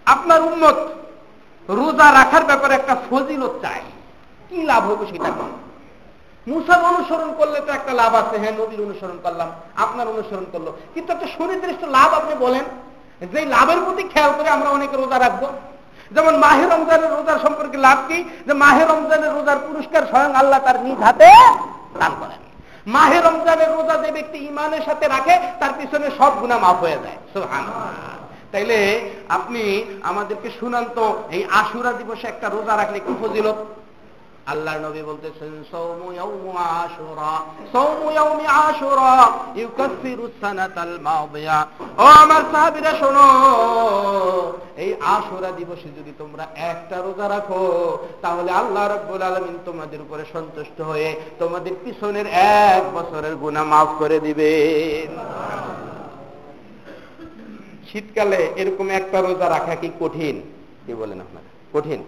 আপনার 0.06 0.40
উন্মত 0.50 0.78
রোজা 1.68 2.08
রাখার 2.18 2.44
ব্যাপারে 2.50 2.74
একটা 2.76 2.94
ফজিলত 3.08 3.54
চাই 3.64 3.82
কি 4.48 4.58
লাভ 4.70 4.82
হবে 4.90 5.04
সেটা 5.12 5.30
মুসার 6.46 6.80
অনুসরণ 6.92 7.30
করলে 7.38 7.58
তো 7.66 7.70
একটা 7.78 7.92
লাভ 8.00 8.12
আছে 8.22 8.36
হ্যাঁ 8.42 8.54
নবীর 8.60 8.80
অনুসরণ 8.86 9.18
করলাম, 9.24 9.48
আপনার 9.84 10.06
অনুসরণ 10.14 10.46
করল। 10.52 10.68
কিন্তু 10.94 11.08
একটা 11.12 11.28
সুনির্দিষ্ট 11.36 11.82
লাভ 11.96 12.10
আপনি 12.20 12.34
বলেন, 12.44 12.64
যে 13.32 13.40
লাভের 13.54 13.80
প্রতি 13.84 14.04
খেয়াল 14.12 14.32
করে 14.38 14.48
আমরা 14.56 14.68
অনেকে 14.76 14.96
রোজা 14.96 15.18
রাখব। 15.18 15.42
যেমন 16.14 16.34
মাহের 16.44 16.68
রমজানের 16.74 17.10
রোজার 17.16 17.38
সম্পর্কে 17.44 17.78
লাভ 17.86 17.98
কি? 18.08 18.18
যে 18.46 18.52
মাহের 18.62 18.86
রমজানের 18.92 19.32
রোজার 19.36 19.58
পুরস্কার 19.66 20.02
স্বয়ং 20.10 20.30
আল্লাহ 20.40 20.60
তার 20.66 20.78
নিজ 20.86 20.98
হাতে 21.06 21.28
দান 22.00 22.12
করেন। 22.20 22.40
মাহে 22.96 23.18
রমজানের 23.20 23.70
রোজা 23.76 23.94
যে 24.02 24.10
ব্যক্তি 24.16 24.38
ইমানের 24.50 24.82
সাথে 24.88 25.06
রাখে, 25.14 25.34
তার 25.60 25.72
পিছনে 25.78 26.06
সব 26.18 26.32
গুণা 26.40 26.56
মাফ 26.64 26.78
হয়ে 26.84 26.98
যায়। 27.04 27.18
তাইলে 28.52 28.78
আপনি 29.36 29.62
আমাদেরকে 30.10 30.48
শুনান 30.58 30.84
তো, 30.94 31.04
এই 31.36 31.42
আশুরা 31.60 31.92
দিবসে 31.98 32.26
একটা 32.28 32.46
রোজা 32.48 32.74
রাখলে 32.76 32.98
কি 33.06 33.12
ফজিলত? 33.20 33.58
আল্লাহ 34.46 34.78
নবী 34.78 35.02
বলতেছেন, 35.02 35.64
সৌমু 35.70 36.12
ইয়াউমু 36.12 36.50
আশুরা, 36.56 37.44
সৌমু 37.72 38.10
ইয়াউমি 38.10 38.46
আশুরা 38.46 39.32
ইউকাফিরু 39.56 40.28
সানাতাল 40.40 40.98
মাদিয়া। 41.02 41.66
ও 41.98 42.02
আমার 42.02 42.42
সাহাবীরা, 42.52 42.92
শোনো, 42.98 43.26
এই 44.76 44.94
আশুরা 45.00 45.52
দিবসে 45.52 45.88
যদি 45.98 46.12
তোমরা 46.18 46.46
একটা 46.56 46.96
রোজা 46.96 47.28
রাখো, 47.28 47.98
তাহলে 48.22 48.50
আল্লাহ 48.52 48.88
রাব্বুল 48.88 49.22
আলামিন 49.22 49.58
তোমাদের 49.64 50.00
উপরে 50.00 50.24
সন্তুষ্ট 50.32 50.80
হয়ে 50.80 51.20
তোমাদের 51.38 51.72
পিছনের 51.84 52.26
এক 52.26 52.94
বছরের 52.94 53.36
গুনাহ 53.36 53.64
মাফ 53.64 53.88
করে 53.98 54.20
দিবেন। 54.20 55.18
শীতকালে 57.92 58.52
এরকম 58.56 58.88
একটা 58.88 59.20
রোজা 59.20 59.48
রাখা 59.48 59.74
কি 59.74 59.90
কঠিন? 60.00 60.42
কি 60.86 60.94
বলেন 60.94 61.20
আপনারা? 61.20 61.78
কঠিন? 61.78 62.04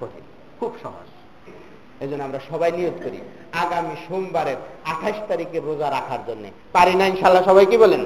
কঠিন। 0.00 0.20
খুব 0.60 0.72
সহজ। 0.82 1.13
এই 2.04 2.20
আমরা 2.26 2.40
সবাই 2.50 2.70
নিয়োগ 2.78 2.96
করি। 3.04 3.18
আগামী 3.62 3.94
সোমবারের 4.06 4.58
আঠাশ 4.92 5.16
তারিখে 5.30 5.58
রোজা 5.68 5.88
রাখার 5.96 6.20
জন্য। 6.28 6.44
পারি 6.76 6.94
না 7.00 7.04
ইনশাল্লাহ 7.12 7.44
সবাই 7.50 7.66
কি 7.70 7.76
বলেন? 7.84 8.02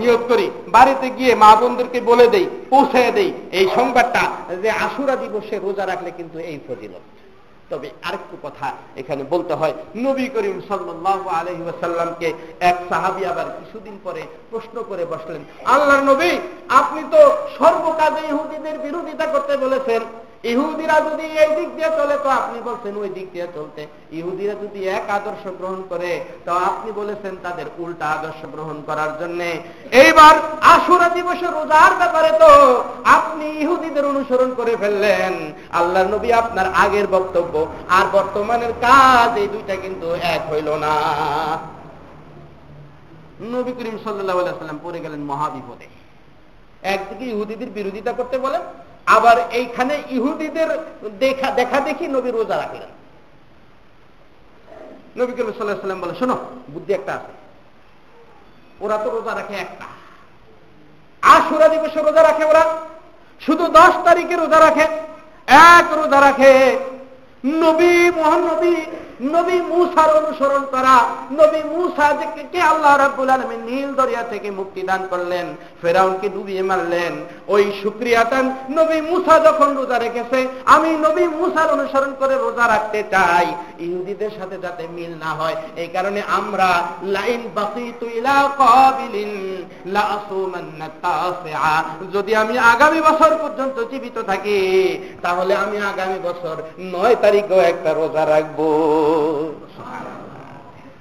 নিয়োগ 0.00 0.20
করি। 0.30 0.46
বাড়িতে 0.76 1.06
গিয়ে 1.18 1.32
মা 1.42 1.50
বোনদেরকে 1.60 1.98
বলে 2.10 2.26
দেই 2.34 2.46
পৌঁছে 2.72 3.00
দেই। 3.18 3.30
এই 3.58 3.66
সোমবারটা 3.74 4.22
যে 4.62 4.70
আশুরা 4.84 5.14
দিবসে 5.22 5.56
রোজা 5.58 5.84
রাখলে 5.86 6.10
কিন্তু 6.18 6.36
এই 6.50 6.58
ফজিলত। 6.68 7.04
তবে 7.70 7.88
আরেকটু 8.08 8.36
কথা 8.46 8.66
এখানে 9.00 9.22
বলতে 9.32 9.52
হয়, 9.60 9.74
নবী 10.06 10.26
করিম 10.34 10.58
সাল্লাহ 10.68 11.20
আলহি 11.38 11.62
ওয়াসাল্লামকে 11.64 12.28
এক 12.70 12.76
সাহাবি 12.90 13.22
আবার 13.32 13.48
কিছুদিন 13.58 13.96
পরে 14.04 14.22
প্রশ্ন 14.50 14.76
করে 14.90 15.04
বসলেন 15.12 15.42
আল্লাহ 15.74 15.98
নবী, 16.10 16.32
আপনি 16.80 17.02
তো 17.14 17.20
সর্বকাজে 17.58 18.22
ইহুদিদের 18.30 18.76
বিরোধিতা 18.84 19.26
করতে 19.34 19.54
বলেছেন। 19.64 20.00
ইহুদিরা 20.44 20.96
যদি 21.08 21.26
এই 21.42 21.50
দিক 21.58 21.68
দিয়ে 21.76 21.90
চলে, 21.98 22.16
তো 22.24 22.28
আপনি 22.40 22.58
বলছেন 22.68 22.92
ওই 23.02 23.10
দিক 23.16 23.26
দিয়ে 23.34 23.48
চলতে। 23.56 23.82
ইহুদিরা 24.18 24.54
যদি 24.62 24.80
এক 24.98 25.04
আদর্শ 25.18 25.44
গ্রহণ 25.58 25.80
করে, 25.88 26.12
তো 26.46 26.52
আপনি 26.68 26.88
বলেছেন 27.00 27.34
তাদের 27.42 27.66
উল্টা 27.82 28.06
আদর্শ 28.16 28.40
গ্রহণ 28.54 28.76
করার 28.88 29.12
জন্য। 29.20 29.40
এইবার 30.02 30.34
আশুরা 30.74 31.08
দিবসে 31.16 31.48
রোজার 31.56 31.92
ব্যাপারে 32.00 32.30
তো 32.42 32.50
আপনি 33.16 33.46
ইহুদিদের 33.62 34.04
অনুসরণ 34.12 34.50
করে 34.58 34.74
ফেললেন। 34.82 35.34
আল্লাহ 35.80 36.02
নবী 36.14 36.28
আপনার 36.32 36.66
আগের 36.84 37.06
বক্তব্য, 37.16 37.54
আর 37.96 38.04
বর্তমানের 38.16 38.72
কাজ 38.86 39.30
এই 39.42 39.48
দুইটা 39.54 39.74
কিন্তু 39.84 40.06
এক 40.34 40.42
হইল 40.50 40.68
না। 40.84 40.94
নবী 43.54 43.72
করিম 43.78 43.96
সাল্লাহ 44.04 44.36
সাল্লাম 44.58 44.80
পড়ে 44.84 44.98
গেলেন 45.04 45.20
মহাবিপদে। 45.30 45.86
একদিকে 46.94 47.24
ইহুদিদের 47.32 47.70
বিরোধিতা 47.76 48.12
করতে 48.12 48.38
বলেন 48.38 48.62
আবার 49.08 49.36
এইখানে 49.50 50.02
ইহুদিদের 50.10 50.78
দেখা 51.18 51.50
দেখা 51.50 51.80
দেখি 51.80 52.06
নবী 52.06 52.30
রোজা 52.30 52.56
রাখলেন। 52.56 52.88
নবী 55.22 55.32
করিম 55.32 55.52
সাল্লাম 55.52 56.00
বলে, 56.00 56.18
শোনো, 56.18 56.44
বুদ্ধি 56.70 56.92
একটা 56.92 57.14
আছে। 57.14 57.32
ওরা 58.80 58.98
তো 58.98 59.10
রোজা 59.10 59.34
রাখে 59.34 59.54
একটা। 59.54 59.84
আর 61.22 61.40
আশুরা 61.40 61.68
দিবসে 61.68 62.02
রোজা 62.02 62.22
রাখে 62.22 62.44
ওরা। 62.44 62.80
শুধু 63.40 63.66
দশ 63.66 63.90
তারিখে 64.04 64.36
রোজা 64.36 64.58
রাখে। 64.60 64.84
এক 65.46 65.92
রোজা 65.92 66.20
রাখে। 66.20 66.78
নবী 67.44 68.10
মহানবী 68.10 68.76
নবী 69.34 69.56
মুসার 69.72 70.10
অনুসরণ 70.20 70.62
করা, 70.74 70.96
নবী 71.40 71.60
মুসা 71.74 72.06
কে 72.52 72.60
আল্লাহ 72.72 72.92
রাব্বুল 72.94 73.30
আলামিন 73.34 73.62
নীল 73.68 73.90
দরিয়া 73.98 74.22
থেকে 74.32 74.48
মুক্তি 74.58 74.82
দান 74.88 75.02
করলেন 75.12 75.46
ফেরাউনকে 75.80 76.28
ডুবিয়ে 76.34 76.62
মারলেন। 76.70 77.12
ওই 77.54 77.64
শুক্রিয়াতান 77.82 78.46
নবী 78.78 78.98
মুসা 79.10 79.34
যখন 79.46 79.68
রোজা 79.78 79.98
রেখেছে, 79.98 80.38
আমি 80.74 80.90
নবী 81.06 81.24
মুসার 81.38 81.68
অনুসরণ 81.76 82.12
করে 82.20 82.34
রোজা 82.44 82.64
রাখতে 82.74 83.00
চাই। 83.14 83.46
ইহুদিদের 83.84 84.32
সাথে 84.38 84.56
যাতে 84.64 84.84
মিল 84.96 85.12
না 85.24 85.30
হয়, 85.38 85.56
এই 85.82 85.88
কারণে 85.96 86.20
আমরা 86.38 86.68
লাইন 87.14 87.42
যদি 92.14 92.32
আমি 92.42 92.54
আগামী 92.72 93.00
বছর 93.08 93.32
পর্যন্ত 93.42 93.76
জীবিত 93.90 94.16
থাকি, 94.30 94.60
তাহলে 95.24 95.52
আমি 95.64 95.76
আগামী 95.92 96.18
বছর 96.28 96.56
নয় 96.94 97.16
তারিখেও 97.24 97.60
একটা 97.72 97.90
রোজা 98.00 98.24
রাখব। 98.32 98.60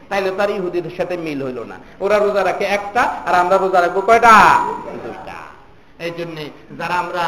তাইলে 0.09 0.29
তার 0.37 0.49
ইহুদিদের 0.57 0.95
সাথে 0.97 1.15
মিল 1.25 1.39
হইল 1.45 1.59
না। 1.71 1.77
ওরা 2.03 2.17
রোজা 2.17 2.41
রাখে 2.43 2.65
একটা, 2.77 3.01
আর 3.27 3.33
আমরা 3.41 3.55
রোজা 3.57 3.79
রাখব 3.81 3.97
কয়টা? 4.07 4.35
দুইটা। 5.05 5.37
এই 6.05 6.13
জন্যে 6.19 6.43
যারা 6.79 6.95
আমরা 7.03 7.23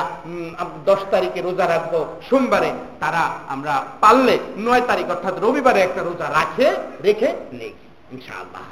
দশ 0.89 1.01
তারিখে 1.13 1.39
রোজা 1.41 1.65
রাখব 1.67 1.93
সোমবারে, 2.29 2.71
তারা 3.01 3.23
আমরা 3.53 3.73
পারলে 4.03 4.35
নয় 4.65 4.83
তারিখ, 4.89 5.07
অর্থাৎ 5.15 5.35
রবিবারে 5.45 5.79
একটা 5.83 6.01
রোজা 6.03 6.27
রাখে, 6.39 6.67
রেখে 7.07 7.29
নেই, 7.59 7.73
ইনশাআল্লাহ। 8.15 8.65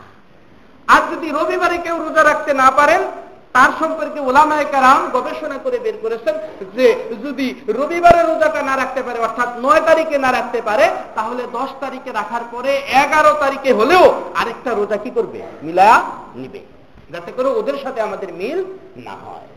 আর 0.94 1.02
যদি 1.12 1.28
রবিবারে 1.38 1.78
কেউ 1.86 1.98
রোজা 2.06 2.24
রাখতে 2.24 2.52
না 2.62 2.68
পারেন 2.80 3.02
তার 3.58 3.72
সম্পর্কে 3.80 4.20
ওলামায় 4.20 4.66
কারাম 4.72 5.02
গবেষণা 5.14 5.58
করে 5.64 5.78
বের 5.80 5.98
করেছেন 6.02 6.36
যে 6.76 6.86
যদি 7.24 7.48
রবিবারে 7.68 8.22
রোজাটা 8.24 8.62
না 8.62 8.76
রাখতে 8.76 9.02
পারে, 9.04 9.20
অর্থাৎ 9.20 9.50
নয় 9.60 9.82
তারিখে 9.86 10.18
না 10.18 10.32
রাখতে 10.32 10.62
পারে, 10.62 10.86
তাহলে 11.16 11.44
দশ 11.52 11.70
তারিখে 11.80 12.12
রাখার 12.12 12.42
পরে 12.52 12.72
এগারো 13.04 13.32
তারিখে 13.40 13.74
হলেও 13.74 14.04
আরেকটা 14.36 14.72
রোজা 14.74 14.98
কি 14.98 15.10
করবে? 15.10 15.40
মিলা 15.64 16.02
নিবে। 16.36 16.60
যাতে 17.12 17.32
করে 17.32 17.50
ওদের 17.50 17.78
সাথে 17.84 18.02
আমাদের 18.02 18.34
মিল 18.34 18.60
না 18.98 19.12
হয়। 19.12 19.48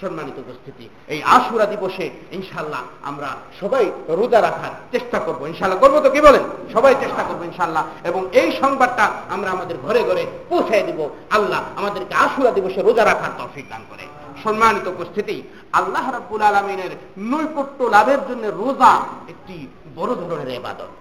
সম্মানিত 0.00 0.38
উপস্থিতি। 0.38 0.88
এই 1.08 1.22
আশুরা 1.22 1.66
দিবসে 1.66 2.10
ইনশাল্লাহ 2.32 2.82
আমরা 3.02 3.28
সবাই 3.60 3.90
রোজা 4.08 4.42
রাখার 4.42 4.70
চেষ্টা 4.92 5.18
করব। 5.18 5.46
ইনশাল্লাহ 5.46 5.78
করব 5.78 6.00
তো 6.00 6.10
কি 6.10 6.20
বলেন? 6.20 6.44
সবাই 6.72 6.94
চেষ্টা 7.00 7.22
করব 7.22 7.44
ইনশাল্লাহ 7.44 7.84
এবং 8.04 8.28
এই 8.32 8.52
সংবাদটা 8.60 9.10
আমরা 9.30 9.50
আমাদের 9.50 9.76
ঘরে 9.82 10.02
ঘরে 10.02 10.26
পৌঁছায় 10.48 10.82
দিব। 10.82 11.08
আল্লাহ 11.30 11.60
আমাদেরকে 11.76 12.14
আশুরা 12.14 12.50
দিবসে 12.50 12.82
রোজা 12.82 13.04
রাখার 13.04 13.30
তৌফিক 13.38 13.68
দান 13.68 13.82
করে। 13.90 14.06
সম্মানিত 14.44 14.86
উপস্থিতি, 14.86 15.42
আল্লাহ 15.72 16.10
রাব্বুল 16.10 16.42
আলমিনের 16.42 16.90
নৈকট্য 17.18 17.84
লাভের 17.84 18.18
জন্য 18.28 18.46
রোজা 18.46 18.92
একটি 19.28 19.66
বড় 19.96 20.14
ধরনের 20.14 20.48
এবাদত 20.48 20.92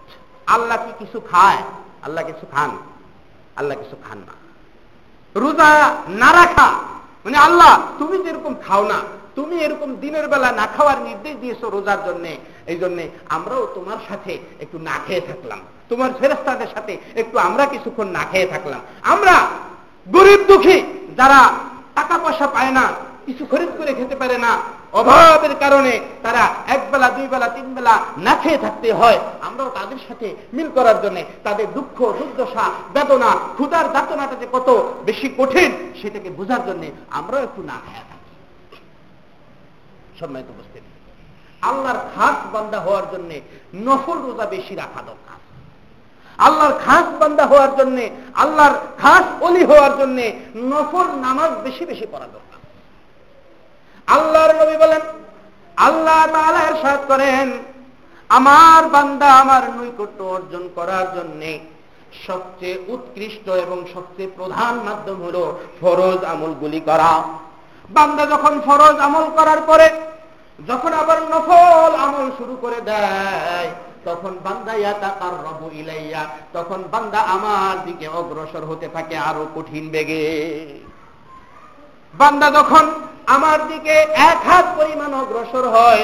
আল্লাহ 0.47 0.77
কি 0.77 1.05
কিছু 1.05 1.19
খায়? 1.19 1.57
আল্লাহ 2.01 2.25
কিছু 2.25 2.45
খান। 2.51 2.77
আল্লাহ 3.55 3.77
কিছু 3.77 3.95
খান 4.07 4.17
না। 4.17 4.33
রোজা 5.39 5.95
না 6.09 6.33
রাখা 6.33 6.69
মানে 7.25 7.37
আল্লাহ, 7.37 7.71
তুমি 7.99 8.15
যেরকম 8.25 8.53
খাও 8.65 8.83
না, 8.91 8.99
তুমি 9.35 9.55
এরকম 9.65 9.89
দিনের 10.03 10.25
বেলা 10.31 10.49
না 10.59 10.65
খাওয়ার 10.75 10.97
নির্দেশ 11.07 11.35
দিয়েছ 11.43 11.61
রোজার 11.75 11.99
জন্য, 12.07 12.25
এই 12.71 12.77
জন্য 12.81 12.97
আমরাও 13.29 13.63
তোমার 13.75 13.99
সাথে 14.07 14.33
একটু 14.63 14.77
না 14.87 14.95
খেয়ে 15.05 15.23
থাকলাম। 15.29 15.59
তোমার 15.89 16.11
ফেরস্তাদের 16.19 16.69
সাথে 16.75 16.93
একটু 17.21 17.35
আমরা 17.47 17.63
কিছুক্ষণ 17.73 18.07
না 18.17 18.23
খেয়ে 18.31 18.51
থাকলাম। 18.53 18.81
আমরা 19.13 19.35
গরিব 20.15 20.41
দুঃখী, 20.49 20.77
যারা 21.19 21.39
টাকা 21.97 22.15
পয়সা 22.23 22.47
পায় 22.55 22.71
না 22.71 22.85
কিছু 23.25 23.43
খরিদ 23.51 23.69
করে 23.77 23.91
খেতে 23.93 24.15
পারে 24.15 24.37
না। 24.37 24.51
অভাবের 24.99 25.55
কারণে 25.59 25.93
তারা 26.23 26.43
এক 26.67 26.81
বেলা 26.91 27.09
দুই 27.09 27.27
বেলা 27.27 27.47
তিন 27.47 27.67
বেলা 27.73 27.93
না 28.17 28.33
খেয়ে 28.43 28.57
থাকতে 28.57 28.93
হয়। 28.93 29.19
আমরাও 29.41 29.69
তাদের 29.69 29.99
সাথে 30.07 30.27
মিল 30.53 30.69
করার 30.75 30.97
জন্য 31.01 31.17
তাদের 31.43 31.67
দুঃখ, 31.73 31.97
দুর্দশা, 32.19 32.65
বেদনা 32.93 33.31
ক্ষুদার 33.55 33.85
যাতনাটা 33.93 34.35
যে 34.35 34.47
কত 34.51 34.69
বেশি 35.05 35.27
কঠিন 35.37 35.71
সেটাকে 36.01 36.29
বোঝার 36.29 36.61
জন্য 36.65 36.83
আমরাও 37.11 37.43
একটু 37.43 37.61
না 37.63 37.77
খেয়ে 37.85 38.05
থাকি। 38.09 38.31
সম্মানিত 40.19 40.49
উপস্থিতি। 40.49 40.89
আল্লাহর 41.61 41.99
খাস 42.15 42.37
বান্দা 42.53 42.79
হওয়ার 42.79 43.05
জন্য 43.11 43.31
নফল 43.85 44.17
রোজা 44.27 44.45
বেশি 44.45 44.73
রাখা 44.75 45.01
দরকার। 45.01 45.37
আল্লাহর 46.37 46.75
খাস 46.85 47.05
বান্দা 47.19 47.45
হওয়ার 47.45 47.71
জন্য, 47.77 47.97
আল্লাহর 48.33 48.75
খাস 49.01 49.25
অলি 49.41 49.63
হওয়ার 49.65 49.93
জন্য 49.97 50.17
নফল 50.55 51.07
নামাজ 51.25 51.51
বেশি 51.63 51.83
বেশি 51.85 52.05
পড়া 52.11 52.27
দরকার। 52.33 52.54
আল্লাহর 54.07 54.51
নবী 54.61 54.75
বলেন, 54.77 55.01
আল্লাহ 55.77 56.21
তাআলা 56.35 56.63
করেন, 57.07 57.47
আমার 58.29 58.89
বান্দা 58.89 59.29
আমার 59.33 59.63
নৈকট্য 59.77 60.23
অর্জন 60.23 60.69
করার 60.75 61.05
জন্য 61.15 61.41
সবচেয়ে 62.27 62.77
উৎকৃষ্ট 62.87 63.49
এবং 63.49 63.77
সবচেয়ে 63.93 64.29
প্রধান 64.37 64.73
মাধ্যম 64.87 65.17
হলো 65.25 65.43
ফরজ 65.81 66.23
আমলগুলি 66.23 66.79
করা। 66.79 67.11
বান্দা 67.89 68.25
যখন 68.25 68.53
ফরজ 68.65 68.95
আমল 68.99 69.25
করার 69.37 69.61
পরে, 69.61 69.87
যখন 70.67 70.93
আবার 70.93 71.19
নফল 71.21 71.91
আমল 71.95 72.31
শুরু 72.37 72.55
করে 72.61 72.81
দেয়, 72.81 73.69
তখন 74.05 74.33
বান্দা 74.43 74.73
তার 75.01 75.35
রবু 75.47 75.67
ইলাইয়া, 75.79 76.23
তখন 76.53 76.79
বান্দা 76.91 77.19
আমার 77.19 77.75
দিকে 77.85 78.07
অগ্রসর 78.07 78.63
হতে 78.65 78.87
থাকে 78.93 79.17
আরও 79.17 79.47
কঠিন 79.55 79.89
বেগে। 79.89 80.25
বান্দা 82.19 82.47
যখন 82.57 82.85
আমার 83.35 83.59
দিকে 83.71 83.95
এক 84.29 84.39
হাত 84.49 84.65
পরিমাণ 84.79 85.11
অগ্রসর 85.21 85.65
হয়, 85.75 86.03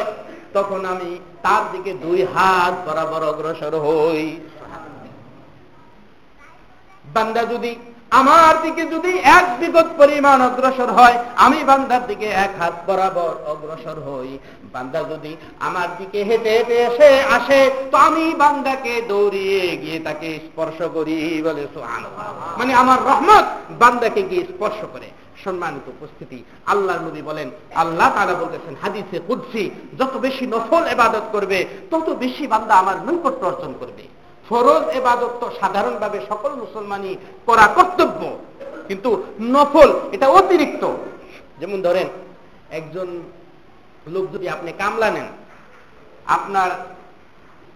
তখন 0.56 0.82
আমি 0.94 1.10
তার 1.46 1.64
দিকে 1.74 1.92
দুই 2.04 2.20
হাত 2.34 2.74
বরাবর 2.86 3.22
অগ্রসর 3.32 3.74
হই। 3.86 4.26
বান্দা 7.16 7.44
যদি 7.54 7.72
আমার 8.22 8.54
দিকে 8.64 8.84
যদি 8.94 9.12
এক 9.38 9.46
বিগত 9.60 9.88
পরিমাণ 10.00 10.40
অগ্রসর 10.50 10.90
হয়, 10.98 11.18
আমি 11.46 11.60
বান্দার 11.70 12.04
দিকে 12.10 12.28
এক 12.46 12.52
হাত 12.62 12.76
বরাবর 12.88 13.34
অগ্রসর 13.52 13.98
হই। 14.08 14.32
বান্দা 14.74 15.02
যদি 15.12 15.32
আমার 15.68 15.90
দিকে 16.00 16.20
হেঁটে 16.30 16.52
হেঁটে 16.58 16.78
এসে 16.88 17.12
আসে, 17.38 17.60
তো 17.92 17.96
আমি 18.08 18.26
বান্দাকে 18.42 18.94
দৌড়িয়ে 19.10 19.64
গিয়ে 19.82 19.98
তাকে 20.08 20.30
স্পর্শ 20.48 20.78
করি 20.96 21.18
বলে 21.46 21.64
মানে 22.60 22.72
আমার 22.82 23.00
রহমত 23.10 23.46
বান্দাকে 23.82 24.22
গিয়ে 24.30 24.44
স্পর্শ 24.54 24.80
করে। 24.94 25.10
সম্মানিত 25.44 25.90
উপস্থিতি। 25.90 26.44
আল্লাহ 26.66 27.08
নবী 27.08 27.22
বলেন, 27.22 27.52
আল্লাহ 27.76 28.12
তারা 28.16 28.34
বলতেছেন, 28.34 28.76
হাদিসে 28.82 29.20
কুদ্সি, 29.28 29.70
যত 30.00 30.18
বেশি 30.18 30.48
নফল 30.48 30.84
এবাদত 30.84 31.22
করবে, 31.32 31.66
তত 31.92 32.10
বেশি 32.10 32.48
বান্দা 32.48 32.76
আমার 32.76 32.98
নৈকট্য 33.06 33.46
অর্জন 33.46 33.74
করবে। 33.80 34.04
ফরজ 34.50 34.84
এবাদত 34.84 35.34
তো 35.40 35.52
সাধারণভাবে 35.60 36.20
সকল 36.30 36.56
মুসলমানই 36.56 37.16
করা 37.46 37.68
কর্তব্য। 37.68 38.38
কিন্তু 38.88 39.24
নফল, 39.42 40.00
এটা 40.12 40.28
অতিরিক্ত। 40.28 40.84
যেমন 41.60 41.82
ধরেন, 41.82 42.08
একজন 42.72 43.22
লোক 44.08 44.34
যদি 44.34 44.50
আপনি 44.50 44.72
কামলা 44.72 45.12
নেন, 45.12 45.28
আপনার 46.26 46.70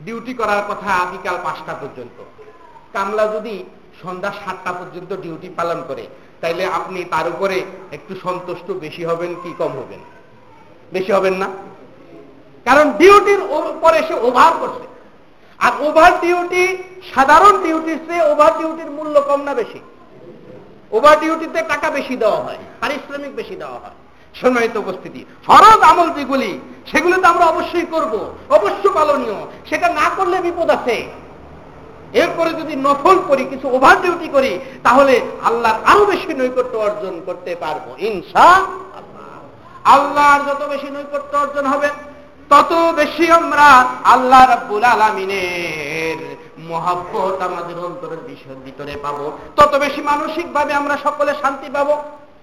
ডিউটি 0.06 0.34
করার 0.34 0.64
কথা 0.70 1.06
বিকাল 1.12 1.38
পাঁচটা 1.44 1.74
পর্যন্ত। 1.74 2.24
কামলা 2.94 3.28
যদি 3.28 3.64
সন্ধ্যা 4.04 4.32
সাতটা 4.32 4.74
পর্যন্ত 4.74 5.16
ডিউটি 5.16 5.50
পালন 5.50 5.84
করে 5.88 6.08
তাইলে 6.42 6.66
আপনি 6.66 7.04
তার 7.04 7.28
উপরে 7.28 7.66
একটু 7.92 8.16
সন্তুষ্ট, 8.24 8.72
বেশি 8.72 9.06
হবেন 9.06 9.36
কি 9.44 9.54
কম 9.58 9.72
হবেন? 9.72 10.00
বেশি 10.94 11.12
হবেন 11.12 11.34
না? 11.34 11.50
কারণ 12.66 12.92
ডিউটির 12.92 13.40
উপরে 13.42 14.04
সে 14.08 14.14
ওভার 14.14 14.52
করছে। 14.60 14.86
আর 15.60 15.72
ওভার 15.80 16.20
ডিউটি 16.20 16.78
সাধারণ 17.16 17.64
ডিউটির 17.64 17.98
চেয়ে 18.08 18.22
ওভার 18.22 18.58
ডিউটির 18.58 18.92
মূল্য 18.92 19.22
কম 19.22 19.42
না 19.42 19.54
বেশি? 19.54 19.80
ওভার 20.92 21.20
ডিউটিতে 21.20 21.62
টাকা 21.62 21.90
বেশি 21.90 22.16
দেওয়া 22.16 22.44
হয় 22.44 22.58
পারিশ্রমিক 22.82 23.36
বেশি 23.36 23.56
দেওয়া 23.56 23.80
হয়। 23.80 23.96
সম্মানিত 24.42 24.78
উপস্থিতি, 24.78 25.26
ফরজ 25.46 25.82
আমল 25.82 26.10
যেগুলি, 26.10 26.60
সেগুলো 26.92 27.22
তো 27.22 27.28
আমরা 27.28 27.46
অবশ্যই 27.46 27.86
করব, 27.86 28.34
অবশ্য 28.50 28.90
পালনীয়। 28.94 29.36
সেটা 29.70 29.90
না 29.90 30.10
করলে 30.18 30.42
বিপদ 30.42 30.70
আছে। 30.70 31.08
এরপরে 32.22 32.52
যদি 32.62 32.74
নফল 32.86 33.18
করি, 33.30 33.44
কিছু 33.54 33.68
ওভার 33.76 33.96
ডিউটি 34.04 34.28
করি, 34.36 34.52
তাহলে 34.86 35.14
আল্লাহর 35.48 35.78
আরও 35.92 36.04
বেশি 36.12 36.32
নৈকট্য 36.40 36.76
অর্জন 36.88 37.16
করতে 37.28 37.52
পারব 37.64 37.86
ইনশা 38.08 38.48
আল্লাহর 39.96 40.42
যত 40.48 40.62
বেশি 40.74 40.90
নৈকট্য 40.96 41.34
অর্জন 41.44 41.66
হবে, 41.74 41.90
তত 42.52 42.72
বেশি 43.00 43.26
আমরা 43.40 43.68
আল্লাহ 44.14 44.42
রাব্বুল 44.54 44.84
আলমিনের 44.94 46.20
মহাব্বত 46.72 47.38
আমাদের 47.50 47.78
অন্তরের 47.88 48.22
বিষয়ের 48.30 48.60
ভিতরে 48.66 48.94
পাবো। 49.06 49.26
তত 49.58 49.72
বেশি 49.84 50.02
মানসিক 50.12 50.48
ভাবে 50.56 50.74
আমরা 50.82 50.96
সকলে 51.06 51.32
শান্তি 51.42 51.70
পাবো। 51.76 51.96